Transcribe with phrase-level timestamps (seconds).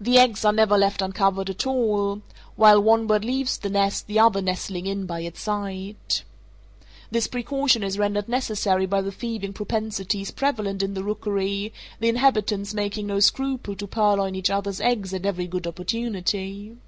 [0.00, 4.40] The eggs are never left uncovered at all—while one bird leaves the nest the other
[4.40, 6.20] nestling in by its side.
[7.10, 12.72] This precaution is rendered necessary by the thieving propensities prevalent in the rookery, the inhabitants
[12.72, 16.78] making no scruple to purloin each other's eggs at every good opportunity.